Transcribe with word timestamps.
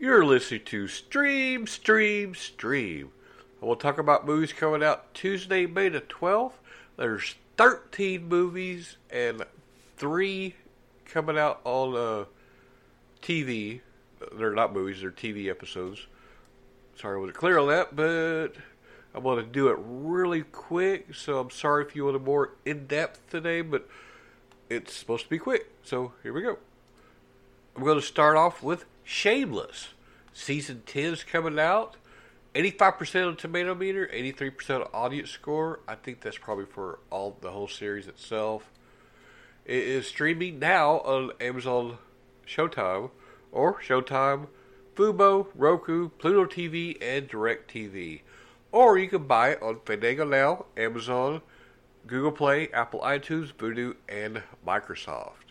You're 0.00 0.24
listening 0.24 0.62
to 0.64 0.88
Stream, 0.88 1.66
Stream, 1.66 2.34
Stream. 2.34 3.10
And 3.60 3.68
we'll 3.68 3.76
talk 3.76 3.98
about 3.98 4.24
movies 4.24 4.50
coming 4.50 4.82
out 4.82 5.12
Tuesday, 5.12 5.66
May 5.66 5.90
the 5.90 6.00
12th. 6.00 6.54
There's 6.96 7.34
13 7.58 8.26
movies 8.26 8.96
and 9.10 9.44
three 9.98 10.54
coming 11.04 11.36
out 11.36 11.60
on 11.64 11.94
uh, 11.94 12.24
TV. 13.20 13.82
They're 14.38 14.54
not 14.54 14.72
movies, 14.72 15.02
they're 15.02 15.10
TV 15.10 15.50
episodes. 15.50 16.06
Sorry 16.96 17.18
I 17.18 17.20
wasn't 17.20 17.36
clear 17.36 17.58
on 17.58 17.68
that, 17.68 17.94
but 17.94 18.54
I'm 19.14 19.22
going 19.22 19.44
to 19.44 19.52
do 19.52 19.68
it 19.68 19.76
really 19.82 20.44
quick. 20.44 21.14
So 21.14 21.40
I'm 21.40 21.50
sorry 21.50 21.84
if 21.84 21.94
you 21.94 22.06
want 22.06 22.16
a 22.16 22.20
more 22.20 22.52
in 22.64 22.86
depth 22.86 23.28
today, 23.28 23.60
but 23.60 23.86
it's 24.70 24.94
supposed 24.94 25.24
to 25.24 25.28
be 25.28 25.38
quick. 25.38 25.70
So 25.84 26.12
here 26.22 26.32
we 26.32 26.40
go. 26.40 26.56
I'm 27.76 27.84
going 27.84 28.00
to 28.00 28.06
start 28.06 28.38
off 28.38 28.62
with 28.62 28.86
Shameless. 29.12 29.88
Season 30.32 30.84
10 30.86 31.02
is 31.14 31.24
coming 31.24 31.58
out. 31.58 31.96
85% 32.54 33.26
on 33.26 33.36
tomato 33.36 33.74
meter, 33.74 34.08
83% 34.14 34.88
audience 34.94 35.30
score. 35.30 35.80
I 35.88 35.96
think 35.96 36.20
that's 36.20 36.38
probably 36.38 36.66
for 36.66 37.00
all 37.10 37.36
the 37.40 37.50
whole 37.50 37.66
series 37.66 38.06
itself. 38.06 38.70
It 39.64 39.82
is 39.82 40.06
streaming 40.06 40.60
now 40.60 41.00
on 41.00 41.32
Amazon 41.40 41.98
Showtime 42.46 43.10
or 43.50 43.80
Showtime, 43.80 44.46
Fubo, 44.94 45.48
Roku, 45.56 46.10
Pluto 46.10 46.44
TV, 46.44 46.96
and 47.02 47.28
DirecTV. 47.28 48.20
Or 48.70 48.96
you 48.96 49.08
can 49.08 49.24
buy 49.26 49.50
it 49.50 49.62
on 49.62 49.80
Fandango 49.84 50.24
Now, 50.24 50.66
Amazon, 50.76 51.42
Google 52.06 52.30
Play, 52.30 52.68
Apple 52.68 53.00
iTunes, 53.00 53.52
Vudu, 53.52 53.96
and 54.08 54.44
Microsoft. 54.64 55.49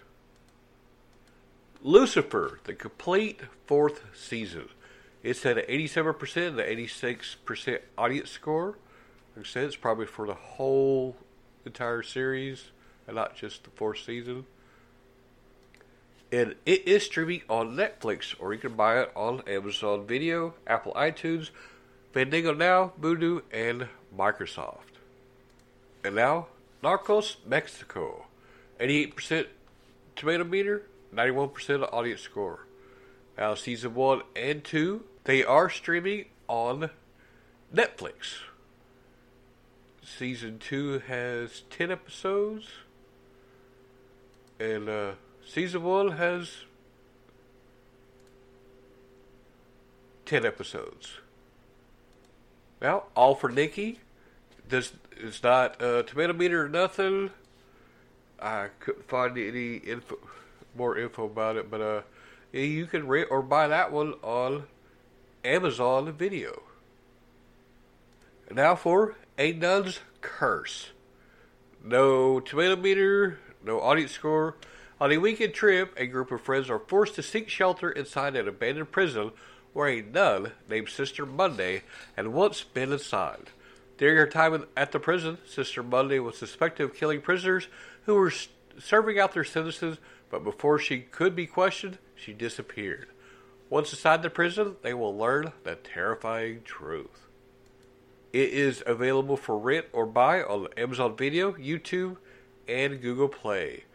Lucifer, 1.81 2.59
the 2.66 2.73
complete 2.73 3.39
fourth 3.66 4.03
season. 4.13 4.67
It's 5.23 5.45
at 5.45 5.58
an 5.58 5.66
87% 5.66 6.55
the 6.55 6.63
86% 6.63 7.80
audience 7.97 8.30
score. 8.30 8.77
Like 9.36 9.45
I 9.45 9.49
said, 9.49 9.63
it's 9.66 9.75
probably 9.75 10.05
for 10.05 10.27
the 10.27 10.33
whole 10.33 11.16
entire 11.66 12.03
series 12.03 12.71
and 13.08 13.16
not 13.16 13.36
just 13.36 13.63
the 13.63 13.69
fourth 13.69 13.99
season. 14.05 14.45
And 16.31 16.55
it 16.66 16.88
is 16.88 17.03
streaming 17.03 17.41
on 17.49 17.75
Netflix, 17.75 18.36
or 18.39 18.53
you 18.53 18.59
can 18.59 18.75
buy 18.75 19.02
it 19.02 19.11
on 19.16 19.41
Amazon 19.47 20.05
Video, 20.05 20.53
Apple 20.67 20.93
iTunes, 20.93 21.49
Fandango 22.14 22.53
Now, 22.53 22.93
Vudu, 22.99 23.41
and 23.52 23.88
Microsoft. 24.16 24.99
And 26.03 26.16
now, 26.16 26.47
Narcos 26.83 27.38
Mexico. 27.45 28.25
88% 28.80 29.47
tomato 30.16 30.43
meter, 30.43 30.83
91% 31.13 31.91
audience 31.93 32.21
score. 32.21 32.65
Now, 33.38 33.55
season 33.55 33.95
1 33.95 34.21
and 34.35 34.63
2, 34.63 35.03
they 35.23 35.43
are 35.43 35.69
streaming 35.69 36.25
on 36.47 36.89
Netflix. 37.73 38.39
Season 40.03 40.59
2 40.59 40.99
has 41.07 41.61
10 41.69 41.92
episodes. 41.92 42.67
And 44.59 44.89
uh, 44.89 45.11
season 45.45 45.83
1 45.83 46.11
has 46.11 46.52
10 50.25 50.45
episodes. 50.45 51.14
Now, 52.81 53.03
all 53.15 53.36
for 53.36 53.49
Nikki. 53.49 53.99
This 54.67 54.93
is 55.17 55.42
not 55.42 55.81
uh, 55.81 56.03
tomato 56.03 56.33
meter 56.33 56.65
or 56.65 56.69
nothing. 56.69 57.31
I 58.42 58.67
couldn't 58.80 59.08
find 59.08 59.37
any 59.37 59.77
info, 59.77 60.17
more 60.75 60.97
info 60.97 61.25
about 61.25 61.57
it, 61.57 61.69
but 61.69 61.81
uh, 61.81 62.02
you 62.52 62.85
can 62.85 63.07
rent 63.07 63.30
or 63.31 63.41
buy 63.41 63.67
that 63.67 63.91
one 63.91 64.13
on 64.23 64.63
Amazon 65.43 66.11
Video. 66.13 66.63
Now 68.52 68.75
for 68.75 69.15
A 69.37 69.52
Nun's 69.53 69.99
Curse. 70.21 70.89
No 71.83 72.39
tomato 72.39 72.75
meter, 72.75 73.39
no 73.63 73.80
audience 73.80 74.11
score. 74.11 74.55
On 74.99 75.11
a 75.11 75.17
weekend 75.17 75.53
trip, 75.53 75.93
a 75.95 76.07
group 76.07 76.31
of 76.31 76.41
friends 76.41 76.69
are 76.69 76.80
forced 76.80 77.15
to 77.15 77.23
seek 77.23 77.49
shelter 77.49 77.89
inside 77.89 78.36
an 78.36 78.47
abandoned 78.47 78.91
prison 78.91 79.31
where 79.71 79.87
a 79.87 80.01
nun 80.01 80.51
named 80.67 80.89
Sister 80.89 81.25
Monday 81.25 81.83
had 82.15 82.27
once 82.27 82.63
been 82.63 82.91
inside. 82.91 83.51
During 83.97 84.17
her 84.17 84.27
time 84.27 84.65
at 84.75 84.91
the 84.91 84.99
prison, 84.99 85.37
Sister 85.47 85.83
Monday 85.83 86.19
was 86.19 86.37
suspected 86.37 86.83
of 86.83 86.95
killing 86.95 87.21
prisoners 87.21 87.67
who 88.05 88.15
were 88.15 88.33
serving 88.80 89.19
out 89.19 89.33
their 89.33 89.43
sentences, 89.43 89.97
but 90.30 90.44
before 90.44 90.80
she 90.80 91.00
could 91.00 91.36
be 91.36 91.48
questioned, 91.48 91.98
she 92.16 92.34
disappeared. 92.34 93.08
Once 93.70 93.92
inside 93.92 94.23
the 94.23 94.30
prison, 94.30 94.76
they 94.82 94.94
will 94.94 95.16
learn 95.16 95.52
the 95.64 95.76
terrifying 95.76 96.62
truth. 96.64 97.28
It 98.34 98.50
is 98.50 98.84
available 98.86 99.38
for 99.38 99.58
rent 99.58 99.88
or 99.94 100.06
buy 100.06 100.42
on 100.42 100.67
Amazon 100.78 101.16
Video, 101.16 101.54
YouTube, 101.54 102.17
and 102.67 103.02
Google 103.02 103.28
Play. 103.28 103.86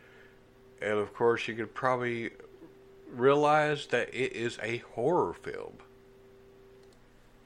And 0.80 0.98
of 0.98 1.14
course, 1.14 1.46
you 1.46 1.54
can 1.54 1.68
probably 1.68 2.30
realize 3.08 3.86
that 3.86 4.08
it 4.08 4.32
is 4.32 4.58
a 4.62 4.78
horror 4.94 5.34
film. 5.34 5.74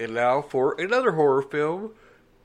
And 0.01 0.15
now 0.15 0.43
for 0.43 0.81
another 0.81 1.13
horror 1.13 1.43
film, 1.43 1.93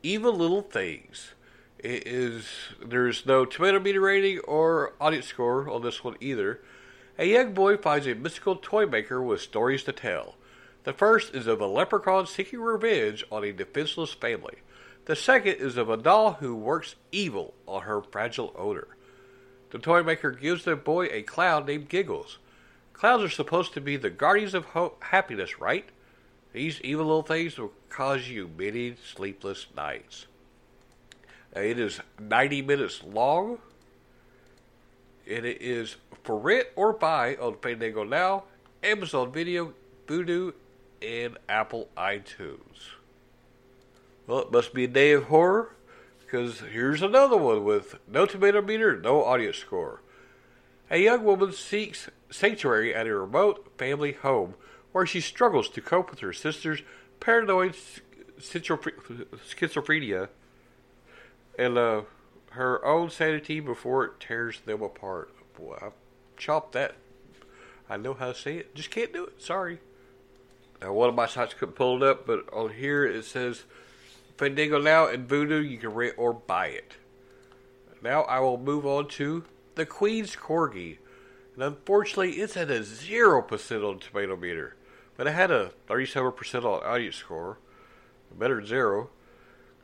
Evil 0.01 0.33
Little 0.33 0.61
Things. 0.61 1.33
It 1.83 2.07
is 2.07 2.47
there's 2.81 3.25
no 3.25 3.43
tomato 3.43 3.77
meter 3.77 3.99
rating 3.99 4.39
or 4.39 4.93
audience 5.01 5.27
score 5.27 5.69
on 5.69 5.81
this 5.81 6.01
one 6.01 6.15
either. 6.21 6.61
A 7.19 7.25
young 7.25 7.53
boy 7.53 7.75
finds 7.75 8.07
a 8.07 8.15
mystical 8.15 8.55
toy 8.55 8.85
maker 8.85 9.21
with 9.21 9.41
stories 9.41 9.83
to 9.83 9.91
tell. 9.91 10.35
The 10.85 10.93
first 10.93 11.35
is 11.35 11.45
of 11.45 11.59
a 11.59 11.67
leprechaun 11.67 12.25
seeking 12.25 12.61
revenge 12.61 13.25
on 13.29 13.43
a 13.43 13.51
defenseless 13.51 14.13
family. 14.13 14.59
The 15.05 15.17
second 15.17 15.55
is 15.55 15.75
of 15.75 15.89
a 15.89 15.97
doll 15.97 16.33
who 16.33 16.55
works 16.55 16.95
evil 17.11 17.53
on 17.67 17.81
her 17.81 18.01
fragile 18.01 18.55
owner. 18.57 18.87
The 19.71 19.79
toy 19.79 20.03
maker 20.03 20.31
gives 20.31 20.63
the 20.63 20.77
boy 20.77 21.07
a 21.07 21.21
clown 21.23 21.65
named 21.65 21.89
Giggles. 21.89 22.37
Clowns 22.93 23.23
are 23.23 23.29
supposed 23.29 23.73
to 23.73 23.81
be 23.81 23.97
the 23.97 24.09
guardians 24.09 24.53
of 24.53 24.63
ho- 24.67 24.95
happiness, 25.01 25.59
right? 25.59 25.89
These 26.53 26.79
evil 26.79 27.07
little 27.07 27.23
things 27.23 27.57
will 27.57 27.73
cause 27.89 28.29
you 28.29 28.49
many 28.57 28.95
sleepless 28.95 29.67
nights. 29.75 30.27
It 31.55 31.79
is 31.79 31.99
90 32.19 32.63
minutes 32.63 33.03
long, 33.03 33.59
and 35.29 35.45
it 35.45 35.61
is 35.61 35.97
for 36.23 36.37
rent 36.37 36.67
or 36.75 36.93
buy 36.93 37.35
on 37.35 37.57
Fandango 37.57 38.03
Now, 38.03 38.45
Amazon 38.81 39.31
Video, 39.31 39.73
Vudu, 40.07 40.53
and 41.01 41.37
Apple 41.47 41.89
iTunes. 41.95 42.89
Well, 44.25 44.39
it 44.39 44.51
must 44.51 44.73
be 44.73 44.85
a 44.85 44.87
day 44.87 45.11
of 45.11 45.25
horror, 45.25 45.75
because 46.19 46.61
here's 46.61 47.03
another 47.03 47.37
one 47.37 47.63
with 47.63 47.97
no 48.07 48.25
tomato 48.25 48.61
meter, 48.61 48.99
no 48.99 49.23
audience 49.23 49.57
score. 49.57 50.01
A 50.89 50.97
young 50.97 51.23
woman 51.23 51.51
seeks 51.51 52.09
sanctuary 52.31 52.95
at 52.95 53.05
a 53.05 53.15
remote 53.15 53.71
family 53.77 54.13
home 54.13 54.55
where 54.91 55.05
she 55.05 55.21
struggles 55.21 55.69
to 55.69 55.81
cope 55.81 56.09
with 56.09 56.21
her 56.21 56.33
sister's 56.33 56.81
paranoid 57.19 57.75
schizophrenia 58.39 60.29
and 61.57 61.77
uh, 61.77 62.01
her 62.51 62.83
own 62.85 63.09
sanity 63.09 63.59
before 63.59 64.05
it 64.05 64.19
tears 64.19 64.59
them 64.65 64.81
apart. 64.81 65.33
Boy, 65.57 65.77
I 65.81 65.89
chopped 66.37 66.73
that. 66.73 66.95
I 67.89 67.97
know 67.97 68.13
how 68.13 68.27
to 68.27 68.35
say 68.35 68.57
it, 68.57 68.75
just 68.75 68.91
can't 68.91 69.13
do 69.13 69.25
it. 69.25 69.41
Sorry. 69.41 69.79
Now, 70.81 70.93
one 70.93 71.09
of 71.09 71.15
my 71.15 71.27
sites 71.27 71.53
couldn't 71.53 71.75
pull 71.75 72.01
it 72.01 72.09
up, 72.09 72.25
but 72.25 72.51
on 72.51 72.73
here 72.73 73.05
it 73.05 73.25
says 73.25 73.63
Fandango 74.37 74.81
Now 74.81 75.07
and 75.07 75.27
Vudu, 75.27 75.67
you 75.67 75.77
can 75.77 75.93
rent 75.93 76.15
or 76.17 76.33
buy 76.33 76.67
it. 76.67 76.93
Now 78.01 78.23
I 78.23 78.39
will 78.39 78.57
move 78.57 78.85
on 78.85 79.07
to 79.09 79.45
the 79.75 79.85
Queen's 79.85 80.35
Corgi. 80.35 80.97
And 81.55 81.63
unfortunately, 81.63 82.31
it's 82.33 82.57
at 82.57 82.71
a 82.71 82.79
0% 82.79 83.89
on 83.89 83.99
tomato 83.99 84.35
meter. 84.35 84.75
But 85.15 85.27
it 85.27 85.33
had 85.33 85.51
a 85.51 85.71
37% 85.87 86.65
on 86.65 86.83
audience 86.83 87.15
score. 87.15 87.59
Better 88.37 88.55
than 88.55 88.65
zero. 88.65 89.09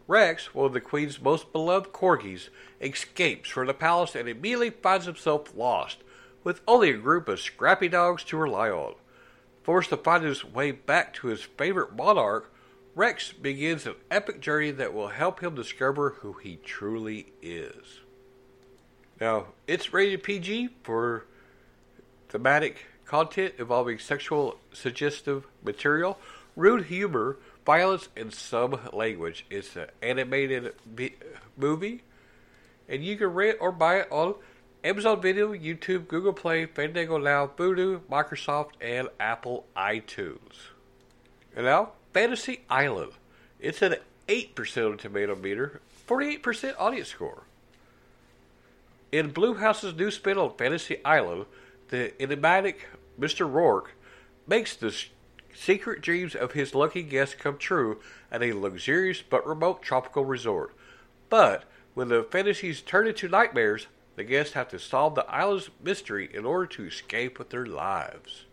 Rex, 0.10 0.56
one 0.56 0.66
of 0.66 0.74
the 0.74 0.82
Queen's 0.82 1.22
most 1.22 1.54
beloved 1.54 1.94
corgis, 1.94 2.50
escapes 2.82 3.48
from 3.48 3.68
the 3.68 3.76
palace 3.76 4.16
and 4.16 4.28
immediately 4.28 4.72
finds 4.72 5.06
himself 5.06 5.56
lost, 5.56 5.98
with 6.44 6.62
only 6.68 6.90
a 6.90 6.98
group 6.98 7.30
of 7.30 7.40
scrappy 7.40 7.88
dogs 7.88 8.24
to 8.24 8.36
rely 8.36 8.72
on. 8.72 8.96
Forced 9.62 9.92
to 9.92 9.98
find 9.98 10.24
his 10.24 10.44
way 10.44 10.72
back 10.72 11.14
to 11.14 11.28
his 11.28 11.44
favorite 11.44 11.96
monarch, 11.96 12.52
Rex 12.96 13.32
begins 13.34 13.86
an 13.86 13.94
epic 14.10 14.42
journey 14.42 14.72
that 14.72 14.96
will 14.96 15.10
help 15.10 15.42
him 15.42 15.54
discover 15.54 16.10
who 16.22 16.34
he 16.34 16.56
truly 16.56 17.28
is. 17.44 18.00
Now, 19.22 19.50
it's 19.68 19.94
rated 19.94 20.24
PG 20.24 20.70
for 20.82 21.26
thematic 22.30 22.88
content 23.06 23.54
involving 23.60 24.00
sexual 24.00 24.58
suggestive 24.74 25.46
material, 25.64 26.18
rude 26.56 26.86
humor, 26.86 27.38
violence, 27.69 28.10
and 28.18 28.33
some 28.33 28.80
language. 28.94 29.45
It's 29.51 29.75
an 29.75 29.86
animated 30.01 30.74
movie, 31.56 32.01
and 32.88 33.06
you 33.06 33.16
can 33.16 33.27
rent 33.27 33.60
or 33.62 33.71
buy 33.71 34.00
it 34.00 34.07
on 34.12 34.33
Amazon 34.83 35.21
Video, 35.21 35.54
YouTube, 35.54 36.07
Google 36.07 36.33
Play, 36.33 36.66
Fandango 36.66 37.19
Now, 37.19 37.45
Vudu, 37.45 38.00
Microsoft, 38.10 38.71
and 38.81 39.07
Apple 39.19 39.68
iTunes. 39.77 40.71
And 41.56 41.66
now, 41.68 41.92
Fantasy 42.12 42.62
Island. 42.71 43.12
It's 43.60 43.83
an 43.83 43.98
8% 44.27 44.94
on 44.94 44.98
tomato 44.98 45.36
meter, 45.36 45.80
48% 46.07 46.74
audience 46.80 47.10
score. 47.10 47.44
In 49.12 49.31
Blumhouse's 49.31 49.94
new 49.94 50.10
spin 50.10 50.39
on 50.39 50.57
Fantasy 50.57 51.06
Island, 51.06 51.45
the 51.89 52.19
enigmatic 52.19 52.88
Mr. 53.19 53.48
Roarke 53.48 53.89
makes 54.48 54.75
the 54.75 54.92
secret 55.56 56.01
dreams 56.01 56.36
of 56.36 56.54
his 56.54 56.75
lucky 56.75 57.04
guests 57.04 57.36
come 57.36 57.57
true 57.57 58.00
at 58.31 58.44
a 58.44 58.54
luxurious 58.54 59.22
but 59.22 59.46
remote 59.46 59.81
tropical 59.81 60.25
resort. 60.25 60.74
But 61.30 61.66
when 61.94 62.10
the 62.10 62.24
fantasies 62.24 62.81
turn 62.81 63.07
into 63.07 63.28
nightmares, 63.28 63.88
the 64.16 64.24
guests 64.24 64.54
have 64.54 64.68
to 64.69 64.80
solve 64.80 65.16
the 65.16 65.30
island's 65.30 65.69
mystery 65.81 66.30
in 66.34 66.46
order 66.46 66.66
to 66.68 66.86
escape 66.86 67.40
with 67.40 67.50
their 67.50 67.66
lives. 67.66 68.46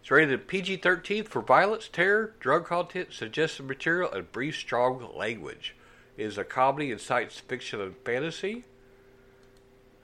It's 0.00 0.10
rated 0.10 0.46
PG 0.46 0.76
13 0.76 1.24
for 1.24 1.40
violence, 1.40 1.88
terror, 1.90 2.34
drug 2.38 2.66
content, 2.66 3.12
suggestive 3.12 3.64
material, 3.64 4.12
and 4.12 4.30
brief, 4.30 4.56
strong 4.56 5.08
language. 5.16 5.74
It 6.18 6.24
is 6.24 6.36
a 6.36 6.44
comedy 6.44 6.90
in 6.90 6.98
science 6.98 7.38
fiction 7.38 7.80
and 7.80 7.96
fantasy. 8.04 8.64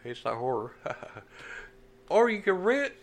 It's 0.02 0.24
not 0.24 0.36
horror. 0.36 0.74
or 2.08 2.30
you 2.30 2.40
can 2.40 2.54
rent 2.54 2.94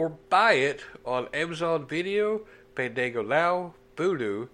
or 0.00 0.08
buy 0.08 0.54
it 0.54 0.80
on 1.04 1.28
Amazon 1.34 1.86
Video, 1.86 2.40
Fandango 2.74 3.22
Now, 3.22 3.74
Vudu, 3.96 4.48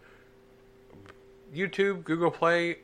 YouTube, 1.54 2.02
Google 2.02 2.32
Play, 2.32 2.78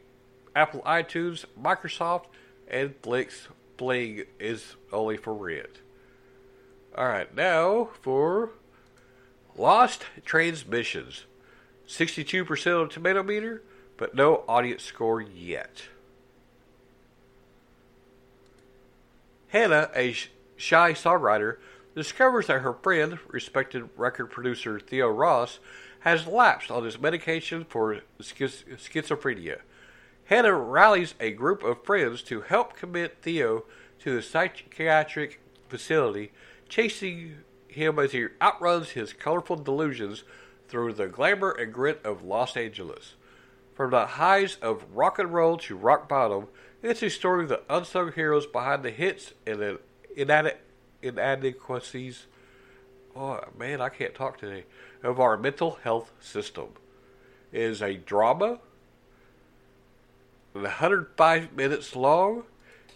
Apple 0.54 0.80
iTunes, 0.82 1.44
Microsoft, 1.60 2.26
and 2.68 2.94
Flix 3.02 3.48
Bling 3.76 4.26
is 4.38 4.76
only 4.92 5.16
for 5.16 5.34
rent. 5.34 5.80
Alright, 6.96 7.34
now 7.34 7.88
for 8.00 8.50
Lost 9.56 10.04
Transmissions. 10.24 11.24
62% 11.88 12.80
of 12.80 12.90
tomato 12.90 13.24
meter, 13.24 13.60
but 13.96 14.14
no 14.14 14.44
audience 14.46 14.84
score 14.84 15.20
yet. 15.20 15.88
Hannah, 19.48 19.90
a 19.96 20.14
shy 20.56 20.92
songwriter, 20.92 21.56
discovers 21.94 22.46
that 22.46 22.62
her 22.62 22.72
friend, 22.72 23.18
respected 23.28 23.88
record 23.96 24.26
producer 24.26 24.78
Theo 24.80 25.08
Ross, 25.08 25.58
has 26.00 26.26
lapsed 26.26 26.70
on 26.70 26.84
his 26.84 26.98
medication 26.98 27.64
for 27.64 28.00
schiz- 28.20 28.64
schizophrenia. 28.76 29.60
Hannah 30.24 30.54
rallies 30.54 31.14
a 31.20 31.30
group 31.32 31.62
of 31.62 31.84
friends 31.84 32.22
to 32.24 32.42
help 32.42 32.76
commit 32.76 33.18
Theo 33.22 33.64
to 34.00 34.16
a 34.16 34.22
psychiatric 34.22 35.40
facility, 35.68 36.32
chasing 36.68 37.38
him 37.68 37.98
as 37.98 38.12
he 38.12 38.26
outruns 38.40 38.90
his 38.90 39.12
colorful 39.12 39.56
delusions 39.56 40.24
through 40.68 40.92
the 40.94 41.06
glamour 41.06 41.50
and 41.50 41.72
grit 41.72 42.00
of 42.04 42.24
Los 42.24 42.56
Angeles. 42.56 43.14
From 43.74 43.90
the 43.90 44.06
highs 44.06 44.56
of 44.56 44.84
rock 44.92 45.18
and 45.18 45.32
roll 45.32 45.56
to 45.58 45.76
rock 45.76 46.08
bottom, 46.08 46.48
it's 46.82 47.02
a 47.02 47.10
story 47.10 47.44
of 47.44 47.48
the 47.48 47.62
unsung 47.70 48.12
heroes 48.12 48.46
behind 48.46 48.82
the 48.82 48.90
hits 48.90 49.34
and 49.46 49.78
inad- 50.16 50.56
inadequacies. 51.02 52.26
Oh 53.14 53.40
man, 53.58 53.80
I 53.80 53.88
can't 53.88 54.14
talk 54.14 54.38
today. 54.38 54.64
Of 55.02 55.20
our 55.20 55.36
mental 55.36 55.78
health 55.82 56.12
system. 56.20 56.68
Is 57.52 57.82
a 57.82 57.94
drama, 57.94 58.60
105 60.52 61.52
minutes 61.52 61.94
long, 61.94 62.44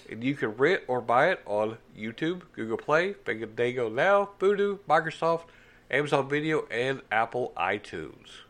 and 0.08 0.24
you 0.24 0.34
can 0.34 0.56
rent 0.56 0.82
or 0.88 1.02
buy 1.02 1.30
it 1.30 1.40
on 1.44 1.76
YouTube, 1.98 2.42
Google 2.52 2.78
Play, 2.78 3.12
Fandango 3.12 3.90
Now, 3.90 4.30
Vudu, 4.38 4.78
Microsoft, 4.88 5.44
Amazon 5.90 6.28
Video, 6.28 6.66
and 6.70 7.02
Apple 7.12 7.52
iTunes. 7.56 8.44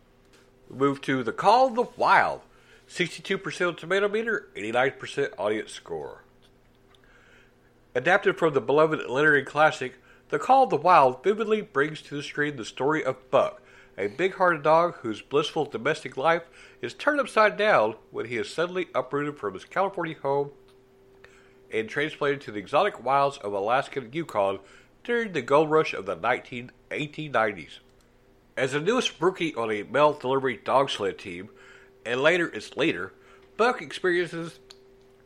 We 0.71 0.77
move 0.77 1.01
to 1.03 1.23
The 1.23 1.33
Call 1.33 1.69
of 1.69 1.75
the 1.75 1.87
Wild. 1.97 2.43
62% 2.89 3.77
tomato 3.77 4.09
meter, 4.09 4.49
89% 4.55 5.33
audience 5.39 5.73
score. 5.73 6.23
Adapted 7.97 8.37
from 8.37 8.53
the 8.53 8.61
beloved 8.61 9.09
literary 9.09 9.43
classic, 9.43 9.95
The 10.29 10.39
Call 10.39 10.65
of 10.65 10.69
the 10.69 10.77
Wild 10.77 11.25
vividly 11.25 11.63
brings 11.63 12.03
to 12.03 12.17
the 12.17 12.23
screen 12.23 12.57
the 12.57 12.65
story 12.67 13.03
of 13.03 13.31
Buck, 13.31 13.63
a 13.97 14.09
big 14.09 14.35
hearted 14.35 14.63
dog 14.63 14.97
whose 14.97 15.23
blissful 15.23 15.65
domestic 15.65 16.19
life 16.19 16.43
is 16.83 16.93
turned 16.93 17.21
upside 17.21 17.57
down 17.57 17.95
when 18.11 18.27
he 18.27 18.37
is 18.37 18.53
suddenly 18.53 18.89
uprooted 18.95 19.39
from 19.39 19.55
his 19.55 19.65
California 19.65 20.15
home 20.21 20.51
and 21.73 21.89
transplanted 21.89 22.43
to 22.43 22.53
the 22.53 22.59
exotic 22.59 23.03
wilds 23.03 23.39
of 23.39 23.55
Alaska 23.55 24.01
and 24.01 24.15
Yukon 24.15 24.59
during 25.03 25.33
the 25.33 25.41
gold 25.41 25.71
rush 25.71 25.95
of 25.95 26.05
the 26.05 26.17
19, 26.17 26.71
1890s. 26.91 27.79
As 28.59 28.73
the 28.73 28.81
newest 28.81 29.19
rookie 29.23 29.55
on 29.55 29.71
a 29.71 29.85
mail 29.85 30.13
delivery 30.13 30.61
dog 30.63 30.91
sled 30.91 31.17
team, 31.17 31.49
and 32.05 32.21
later 32.21 32.49
its 32.49 32.77
leader, 32.77 33.15
Buck 33.57 33.81
experiences 33.81 34.61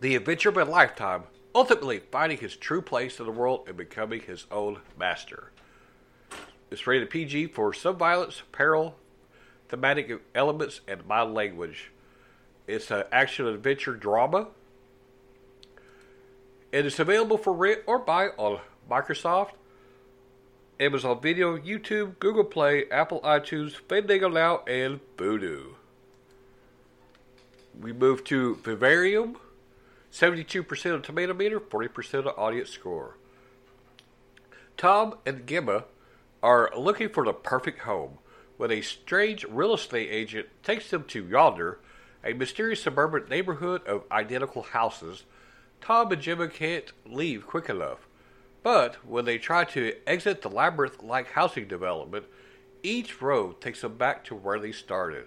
the 0.01 0.15
adventure 0.15 0.51
of 0.51 0.57
a 0.57 0.65
lifetime, 0.65 1.25
ultimately 1.55 2.01
finding 2.11 2.39
his 2.39 2.57
true 2.57 2.83
place 2.83 3.19
in 3.19 3.27
the 3.27 3.33
world 3.33 3.65
and 3.67 3.77
becoming 3.77 4.21
his 4.21 4.47
own 4.51 4.81
master. 4.99 5.51
It's 6.71 6.87
rated 6.87 7.11
PG 7.11 7.49
for 7.49 7.73
some 7.73 7.97
violence, 7.97 8.43
peril, 8.53 8.97
thematic 9.69 10.21
elements, 10.35 10.81
and 10.87 11.07
mild 11.07 11.35
language. 11.35 11.91
It's 12.67 12.91
an 12.91 13.05
action 13.13 13.47
adventure 13.47 13.95
drama 13.95 14.49
it 16.73 16.87
is 16.87 17.01
available 17.01 17.37
for 17.37 17.53
rent 17.53 17.81
or 17.87 17.99
buy 17.99 18.29
on 18.37 18.61
Microsoft, 18.89 19.51
Amazon 20.79 21.21
Video, 21.21 21.59
YouTube, 21.59 22.19
Google 22.21 22.45
Play, 22.45 22.85
Apple 22.91 23.21
iTunes, 23.23 23.73
Fandango 23.73 24.29
Now, 24.29 24.59
and 24.67 25.01
Vudu. 25.17 25.75
We 27.79 27.93
move 27.93 28.23
to 28.25 28.57
Vivarium. 28.57 29.37
72% 30.13 30.95
of 30.95 31.03
tomato 31.03 31.35
meter, 31.35 31.61
40% 31.61 32.27
of 32.27 32.39
audience 32.39 32.71
score. 32.71 33.17
Tom 34.77 35.19
and 35.27 35.47
Gemma 35.47 35.85
are 36.43 36.71
looking 36.77 37.09
for 37.09 37.25
the 37.25 37.33
perfect 37.33 37.81
home 37.81 38.19
when 38.57 38.71
a 38.71 38.81
strange 38.81 39.45
real 39.45 39.75
estate 39.75 40.09
agent 40.11 40.49
takes 40.63 40.91
them 40.91 41.05
to 41.05 41.27
Yonder, 41.27 41.79
a 42.25 42.33
mysterious 42.33 42.83
suburban 42.83 43.29
neighborhood 43.29 43.87
of 43.87 44.05
identical 44.11 44.63
houses 44.63 45.25
Tom 45.81 46.13
and 46.13 46.21
Gemma 46.21 46.49
can't 46.49 46.93
leave 47.07 47.47
quick 47.47 47.69
enough. 47.69 48.07
But 48.63 48.97
when 49.07 49.25
they 49.25 49.39
try 49.39 49.65
to 49.65 49.95
exit 50.07 50.43
the 50.43 50.51
labyrinth 50.51 51.03
like 51.03 51.33
housing 51.33 51.67
development, 51.67 52.27
each 52.83 53.21
road 53.23 53.61
takes 53.61 53.81
them 53.81 53.97
back 53.97 54.25
to 54.25 54.35
where 54.35 54.59
they 54.59 54.73
started. 54.73 55.25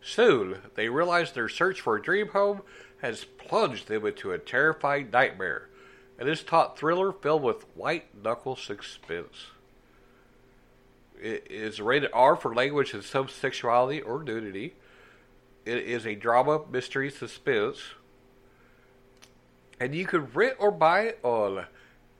Soon, 0.00 0.58
they 0.74 0.88
realize 0.88 1.32
their 1.32 1.48
search 1.48 1.80
for 1.80 1.96
a 1.96 2.02
dream 2.02 2.28
home 2.28 2.62
has 3.02 3.24
plunged 3.24 3.88
them 3.88 4.06
into 4.06 4.32
a 4.32 4.38
terrifying 4.38 5.10
nightmare, 5.12 5.68
and 6.18 6.28
is 6.28 6.42
taut 6.42 6.78
thriller 6.78 7.12
filled 7.12 7.42
with 7.42 7.64
white 7.76 8.06
knuckle 8.22 8.56
suspense. 8.56 9.46
It 11.20 11.46
is 11.50 11.80
rated 11.80 12.10
R 12.12 12.36
for 12.36 12.54
language 12.54 12.94
and 12.94 13.02
some 13.02 13.28
sexuality 13.28 14.00
or 14.00 14.22
nudity. 14.22 14.74
It 15.64 15.78
is 15.78 16.06
a 16.06 16.14
drama, 16.14 16.62
mystery, 16.70 17.10
suspense 17.10 17.78
and 19.80 19.94
you 19.94 20.06
can 20.06 20.26
rent 20.32 20.56
or 20.58 20.70
buy 20.70 21.02
it 21.02 21.20
on 21.22 21.66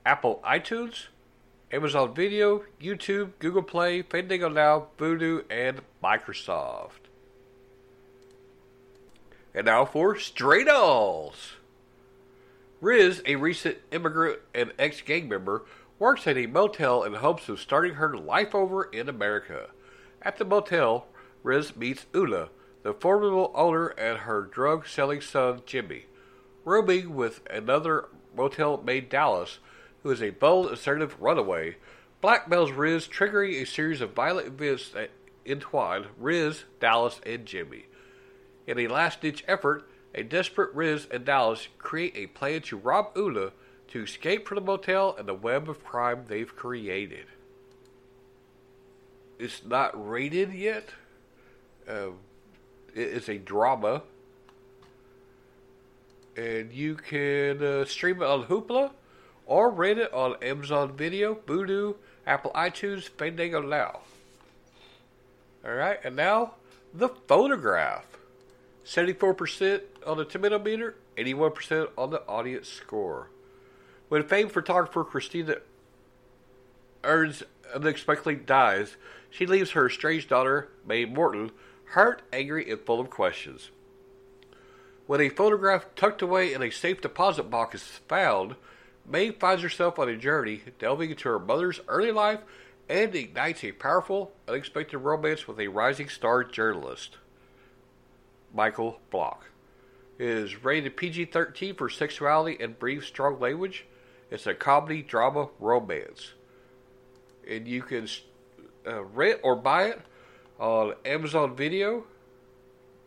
Apple 0.05 0.41
iTunes, 0.45 1.07
Amazon 1.71 2.13
Video, 2.13 2.63
YouTube, 2.81 3.31
Google 3.39 3.63
Play, 3.63 4.01
Fandango 4.01 4.49
Now, 4.49 4.87
Vudu, 4.97 5.43
and 5.49 5.81
Microsoft. 6.03 7.08
And 9.59 9.65
now 9.65 9.83
for 9.83 10.17
Stray 10.17 10.63
Dolls. 10.63 11.55
Riz, 12.79 13.21
a 13.25 13.35
recent 13.35 13.79
immigrant 13.91 14.39
and 14.55 14.71
ex 14.79 15.01
gang 15.01 15.27
member, 15.27 15.65
works 15.99 16.25
at 16.27 16.37
a 16.37 16.45
motel 16.47 17.03
in 17.03 17.15
hopes 17.15 17.49
of 17.49 17.59
starting 17.59 17.95
her 17.95 18.17
life 18.17 18.55
over 18.55 18.85
in 18.85 19.09
America. 19.09 19.71
At 20.21 20.37
the 20.37 20.45
motel, 20.45 21.07
Riz 21.43 21.75
meets 21.75 22.05
Una, 22.15 22.51
the 22.83 22.93
formidable 22.93 23.51
owner, 23.53 23.87
and 23.87 24.19
her 24.19 24.43
drug 24.43 24.87
selling 24.87 25.19
son, 25.19 25.61
Jimmy 25.65 26.05
rooming 26.63 27.13
with 27.13 27.45
another 27.49 28.07
motel 28.33 28.81
maid 28.81 29.09
Dallas, 29.09 29.59
who 30.03 30.11
is 30.11 30.23
a 30.23 30.29
bold, 30.29 30.71
assertive 30.71 31.19
runaway, 31.19 31.75
blackmails 32.23 32.73
Riz, 32.77 33.09
triggering 33.09 33.61
a 33.61 33.65
series 33.65 33.99
of 33.99 34.13
violent 34.13 34.47
events 34.47 34.87
that 34.91 35.09
entwine 35.45 36.05
Riz, 36.17 36.63
Dallas, 36.79 37.19
and 37.25 37.45
Jimmy. 37.45 37.87
In 38.69 38.77
a 38.77 38.87
last 38.87 39.21
ditch 39.21 39.43
effort, 39.47 39.89
a 40.13 40.21
desperate 40.21 40.71
Riz 40.75 41.07
and 41.09 41.25
Dallas 41.25 41.69
create 41.79 42.15
a 42.15 42.27
plan 42.27 42.61
to 42.61 42.77
rob 42.77 43.17
Una 43.17 43.49
to 43.87 44.03
escape 44.03 44.47
from 44.47 44.57
the 44.57 44.61
motel 44.61 45.15
and 45.17 45.27
the 45.27 45.33
web 45.33 45.67
of 45.67 45.83
crime 45.83 46.25
they've 46.27 46.55
created. 46.55 47.25
It's 49.39 49.65
not 49.65 50.07
rated 50.07 50.53
yet. 50.53 50.89
Uh, 51.89 52.11
it 52.93 53.07
is 53.07 53.27
a 53.27 53.39
drama. 53.39 54.03
And 56.37 56.71
you 56.71 56.93
can 56.93 57.63
uh, 57.63 57.85
stream 57.85 58.21
it 58.21 58.27
on 58.27 58.43
Hoopla 58.43 58.91
or 59.47 59.71
rent 59.71 59.97
it 59.97 60.13
on 60.13 60.35
Amazon 60.43 60.95
Video, 60.95 61.33
Vudu, 61.33 61.95
Apple 62.27 62.51
iTunes, 62.53 63.09
Fandango 63.09 63.63
Now. 63.63 64.01
Alright, 65.65 66.01
and 66.03 66.15
now 66.15 66.53
the 66.93 67.09
photograph. 67.09 68.18
74% 68.85 69.81
on 70.05 70.17
the 70.17 70.25
tomato 70.25 70.59
meter, 70.59 70.95
81% 71.17 71.89
on 71.97 72.09
the 72.09 72.21
audience 72.27 72.67
score. 72.67 73.29
When 74.07 74.23
famed 74.23 74.51
photographer 74.51 75.03
Christina 75.03 75.57
Eames 77.05 77.43
unexpectedly 77.73 78.35
dies, 78.35 78.97
she 79.29 79.45
leaves 79.45 79.71
her 79.71 79.87
estranged 79.87 80.29
daughter, 80.29 80.69
Mae 80.85 81.05
Morton, 81.05 81.51
hurt, 81.85 82.21
angry, 82.33 82.69
and 82.69 82.79
full 82.81 82.99
of 82.99 83.09
questions. 83.09 83.69
When 85.05 85.21
a 85.21 85.29
photograph 85.29 85.87
tucked 85.95 86.21
away 86.21 86.53
in 86.53 86.61
a 86.61 86.69
safe 86.69 87.01
deposit 87.01 87.49
box 87.49 87.75
is 87.75 87.99
found, 88.07 88.55
Mae 89.07 89.31
finds 89.31 89.63
herself 89.63 89.97
on 89.97 90.09
a 90.09 90.15
journey 90.15 90.61
delving 90.77 91.09
into 91.09 91.29
her 91.29 91.39
mother's 91.39 91.79
early 91.87 92.11
life 92.11 92.41
and 92.87 93.13
ignites 93.15 93.63
a 93.63 93.71
powerful, 93.71 94.31
unexpected 94.47 94.99
romance 94.99 95.47
with 95.47 95.59
a 95.59 95.67
rising 95.67 96.09
star 96.09 96.43
journalist, 96.43 97.17
Michael 98.53 98.99
Block. 99.09 99.45
It 100.17 100.27
is 100.27 100.63
rated 100.63 100.97
PG 100.97 101.25
13 101.25 101.75
for 101.75 101.89
sexuality 101.89 102.57
and 102.61 102.77
brief, 102.77 103.05
strong 103.05 103.39
language. 103.39 103.85
It's 104.29 104.45
a 104.47 104.53
comedy, 104.53 105.01
drama, 105.01 105.49
romance. 105.59 106.33
And 107.49 107.67
you 107.67 107.81
can 107.81 108.07
uh, 108.85 109.03
rent 109.03 109.39
or 109.43 109.55
buy 109.55 109.85
it 109.85 110.01
on 110.59 110.93
Amazon 111.05 111.55
Video, 111.55 112.05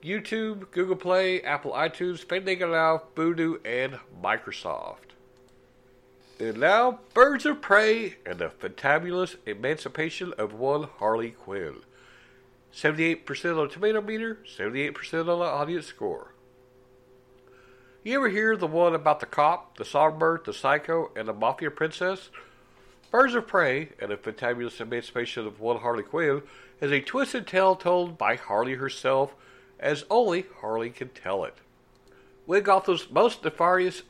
YouTube, 0.02 0.70
Google 0.70 0.96
Play, 0.96 1.42
Apple 1.42 1.72
iTunes, 1.72 2.24
Fandango 2.24 2.72
Now, 2.72 3.02
Vudu, 3.14 3.58
and 3.64 4.00
Microsoft. 4.22 5.12
And 6.40 6.58
now, 6.58 6.98
Birds 7.14 7.46
of 7.46 7.60
Prey 7.60 8.16
and 8.26 8.38
the 8.38 8.48
Fantabulous 8.48 9.36
Emancipation 9.46 10.32
of 10.38 10.54
One 10.54 10.88
Harley 10.98 11.30
Quinn. 11.30 11.76
78% 12.72 13.58
on 13.58 13.68
the 13.68 13.72
tomato 13.72 14.00
meter, 14.00 14.38
78% 14.46 15.20
on 15.20 15.26
the 15.26 15.44
audience 15.44 15.86
score. 15.86 16.34
You 18.02 18.16
ever 18.16 18.28
hear 18.28 18.56
the 18.56 18.66
one 18.66 18.94
about 18.94 19.20
the 19.20 19.26
cop, 19.26 19.76
the 19.76 19.84
songbird, 19.84 20.44
the 20.44 20.52
psycho, 20.52 21.12
and 21.14 21.28
the 21.28 21.32
mafia 21.32 21.70
princess? 21.70 22.30
Birds 23.12 23.34
of 23.34 23.46
Prey 23.46 23.90
and 24.00 24.10
the 24.10 24.16
Fantabulous 24.16 24.80
Emancipation 24.80 25.46
of 25.46 25.60
One 25.60 25.80
Harley 25.80 26.02
Quinn 26.02 26.42
is 26.80 26.90
a 26.90 27.00
twisted 27.00 27.46
tale 27.46 27.76
told 27.76 28.16
by 28.16 28.36
Harley 28.36 28.74
herself, 28.74 29.34
as 29.78 30.04
only 30.10 30.46
Harley 30.60 30.90
can 30.90 31.10
tell 31.10 31.44
it. 31.44 31.54
When 32.46 32.62
Gotham's 32.62 33.10
most 33.10 33.44
nefarious, 33.44 34.02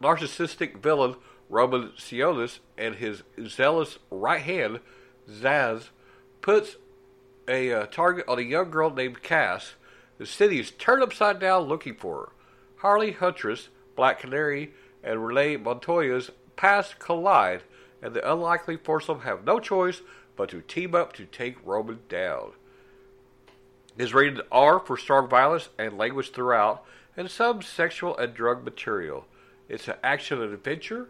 narcissistic 0.00 0.76
villain 0.76 1.16
Roman 1.48 1.92
Sionis 1.98 2.60
and 2.78 2.96
his 2.96 3.22
zealous 3.46 3.98
right 4.10 4.42
hand, 4.42 4.80
Zsasz, 5.28 5.88
puts 6.40 6.76
a 7.50 7.72
uh, 7.72 7.86
target 7.86 8.24
on 8.28 8.38
a 8.38 8.42
young 8.42 8.70
girl 8.70 8.90
named 8.90 9.22
Cass. 9.22 9.74
The 10.18 10.26
city 10.26 10.60
is 10.60 10.70
turned 10.70 11.02
upside 11.02 11.40
down 11.40 11.64
looking 11.64 11.94
for 11.94 12.16
her. 12.16 12.28
Harley 12.76 13.12
Huntress, 13.12 13.68
Black 13.96 14.20
Canary, 14.20 14.72
and 15.02 15.26
Renee 15.26 15.56
Montoya's 15.56 16.30
paths 16.56 16.94
collide, 16.98 17.62
and 18.00 18.14
the 18.14 18.32
unlikely 18.32 18.76
foursome 18.76 19.20
have 19.20 19.44
no 19.44 19.58
choice 19.58 20.00
but 20.36 20.48
to 20.50 20.62
team 20.62 20.94
up 20.94 21.12
to 21.14 21.26
take 21.26 21.56
Roman 21.66 21.98
down. 22.08 22.52
It 23.98 24.04
is 24.04 24.14
rated 24.14 24.40
R 24.52 24.78
for 24.78 24.96
strong 24.96 25.28
violence 25.28 25.68
and 25.78 25.98
language 25.98 26.30
throughout, 26.30 26.84
and 27.16 27.30
some 27.30 27.60
sexual 27.60 28.16
and 28.16 28.32
drug 28.32 28.64
material. 28.64 29.26
It's 29.68 29.88
an 29.88 29.96
action 30.02 30.40
and 30.40 30.54
adventure, 30.54 31.08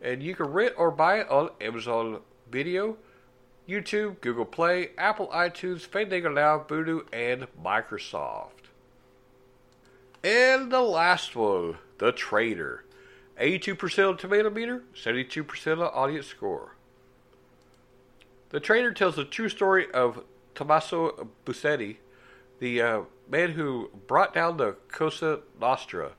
and 0.00 0.22
you 0.22 0.34
can 0.34 0.46
rent 0.46 0.74
or 0.76 0.90
buy 0.90 1.20
it 1.20 1.30
on 1.30 1.50
Amazon 1.60 2.20
Video, 2.50 2.96
YouTube, 3.70 4.20
Google 4.20 4.44
Play, 4.44 4.90
Apple 4.98 5.28
iTunes, 5.28 5.82
Fandango 5.82 6.28
Now, 6.28 6.58
Vudu, 6.58 7.04
and 7.12 7.46
Microsoft. 7.62 8.68
And 10.24 10.72
the 10.72 10.80
last 10.80 11.36
one, 11.36 11.78
The 11.98 12.10
Traitor. 12.10 12.84
82% 13.40 14.08
on 14.08 14.16
tomato 14.16 14.50
meter, 14.50 14.82
72% 14.94 15.72
on 15.72 15.80
audience 15.94 16.26
score. 16.26 16.74
The 18.50 18.60
Traitor 18.60 18.92
tells 18.92 19.16
the 19.16 19.24
true 19.24 19.48
story 19.48 19.90
of 19.92 20.24
Tommaso 20.54 21.28
Buscetta, 21.46 21.96
the 22.58 22.82
uh, 22.82 23.00
man 23.30 23.52
who 23.52 23.90
brought 24.08 24.34
down 24.34 24.56
the 24.56 24.72
Cosa 24.88 25.40
Nostra 25.58 26.12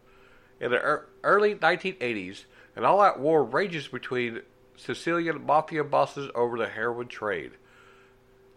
in 0.60 0.72
the 0.72 1.02
early 1.24 1.56
1980s 1.56 2.46
an 2.76 2.86
all 2.86 3.02
out 3.02 3.20
war 3.20 3.44
rages 3.44 3.88
between 3.88 4.42
Sicilian 4.82 5.46
mafia 5.46 5.84
bosses 5.84 6.30
over 6.34 6.58
the 6.58 6.68
heroin 6.68 7.08
trade. 7.08 7.52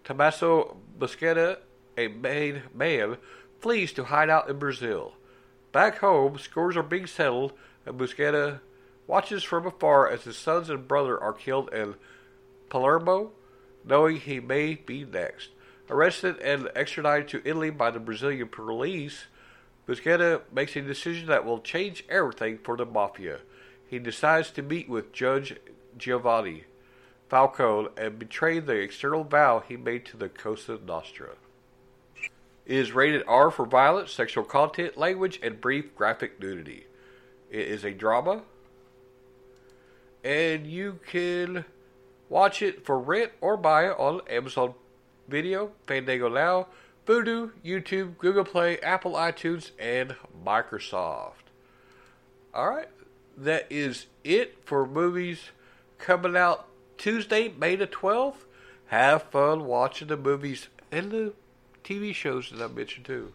Tommaso 0.05 0.77
Buscetta, 0.99 1.59
a 1.97 2.09
made 2.09 2.63
man, 2.75 3.19
flees 3.61 3.93
to 3.93 4.05
hide 4.05 4.31
out 4.31 4.49
in 4.49 4.59
Brazil. 4.59 5.15
Back 5.73 5.99
home, 5.99 6.39
scores 6.39 6.77
are 6.77 6.83
being 6.83 7.07
settled, 7.07 7.53
and 7.85 7.99
Buscetta 7.99 8.61
watches 9.07 9.43
from 9.43 9.67
afar 9.67 10.09
as 10.09 10.25
his 10.25 10.37
sons 10.37 10.71
and 10.71 10.89
brother 10.89 11.21
are 11.21 11.33
killed 11.33 11.73
in 11.73 11.95
Palermo, 12.69 13.33
knowing 13.85 14.17
he 14.17 14.41
may 14.41 14.75
be 14.75 15.05
next. 15.05 15.51
Arrested 15.91 16.39
and 16.39 16.71
extradited 16.75 17.29
to 17.29 17.49
Italy 17.49 17.71
by 17.71 17.91
the 17.91 18.01
Brazilian 18.01 18.49
police, 18.49 19.27
Buscetta 19.87 20.43
makes 20.51 20.75
a 20.77 20.81
decision 20.81 21.29
that 21.29 21.45
will 21.45 21.61
change 21.61 22.05
everything 22.09 22.59
for 22.59 22.77
the 22.77 22.87
mafia 22.87 23.41
he 23.95 23.99
decides 24.01 24.51
to 24.51 24.63
meet 24.63 24.89
with 24.89 25.13
Judge 25.13 25.55
Giovanni 25.99 26.65
Falcone 27.29 27.89
and 27.97 28.19
betray 28.19 28.61
the 28.61 28.75
external 28.75 29.25
vow 29.25 29.63
he 29.67 29.77
made 29.77 30.05
to 30.07 30.17
the 30.17 30.29
Cosa 30.29 30.79
Nostra. 30.85 31.31
It 32.67 32.77
is 32.77 32.93
rated 32.93 33.25
R 33.27 33.51
for 33.51 33.67
violence, 33.67 34.13
sexual 34.13 34.45
content, 34.45 34.97
language, 34.97 35.41
and 35.43 35.61
brief 35.61 35.95
graphic 35.95 36.41
nudity. 36.41 36.87
It 37.51 37.67
is 37.67 37.85
a 37.85 37.91
drama, 37.91 38.43
and 40.23 40.67
you 40.67 41.01
can 41.07 41.65
watch 42.29 42.63
it 42.63 42.87
for 42.87 42.99
rent 42.99 43.33
or 43.41 43.57
buy 43.57 43.87
it 43.91 43.99
on 43.99 44.21
Amazon 44.29 44.75
Video, 45.29 45.73
Fandango 45.87 46.29
Now, 46.29 46.69
Vudu, 47.07 47.53
YouTube, 47.65 48.17
Google 48.19 48.45
Play, 48.45 48.79
Apple 48.79 49.13
iTunes, 49.13 49.73
and 49.79 50.17
Microsoft. 50.45 51.51
All 52.55 52.71
right, 52.71 52.89
that 53.37 53.67
is 53.71 54.07
it 54.23 54.59
for 54.65 54.87
movies 54.87 55.51
coming 55.99 56.37
out 56.37 56.67
Tuesday, 56.99 57.53
May 57.59 57.77
the 57.77 57.87
12th. 57.87 58.45
Have 58.87 59.25
fun 59.25 59.65
watching 59.65 60.09
the 60.09 60.17
movies 60.17 60.69
and 60.93 61.11
the 61.11 61.33
TV 61.83 62.15
shows 62.15 62.51
that 62.51 62.63
I 62.63 62.69
mentioned 62.69 63.07
too. 63.07 63.33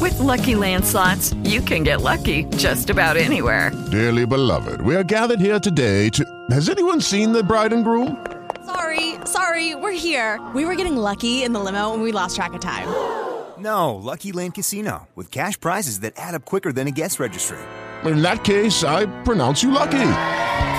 With 0.00 0.14
LuckyLand 0.14 0.84
Slots, 0.84 1.34
you 1.44 1.60
can 1.60 1.82
get 1.82 2.00
lucky 2.00 2.44
just 2.56 2.90
about 2.90 3.16
anywhere. 3.16 3.70
Dearly 3.90 4.26
beloved, 4.26 4.80
we 4.80 4.96
are 4.96 5.04
gathered 5.04 5.40
here 5.40 5.60
today 5.60 6.08
to. 6.10 6.24
Has 6.50 6.68
anyone 6.68 7.00
seen 7.00 7.32
the 7.32 7.42
bride 7.42 7.72
and 7.72 7.84
groom? 7.84 8.24
Sorry, 8.64 9.16
sorry, 9.26 9.74
we're 9.74 9.92
here. 9.92 10.40
We 10.54 10.64
were 10.64 10.74
getting 10.74 10.96
lucky 10.96 11.42
in 11.42 11.52
the 11.52 11.60
limo 11.60 11.92
and 11.92 12.02
we 12.02 12.12
lost 12.12 12.36
track 12.36 12.54
of 12.54 12.60
time. 12.60 12.88
No, 13.56 13.94
Lucky 13.94 14.32
Land 14.32 14.54
Casino, 14.54 15.06
with 15.14 15.30
cash 15.30 15.58
prizes 15.58 16.00
that 16.00 16.14
add 16.16 16.34
up 16.34 16.44
quicker 16.44 16.72
than 16.72 16.88
a 16.88 16.90
guest 16.90 17.20
registry 17.20 17.60
in 18.10 18.22
that 18.22 18.44
case, 18.44 18.84
I 18.84 19.06
pronounce 19.22 19.62
you 19.62 19.70
lucky. 19.70 20.43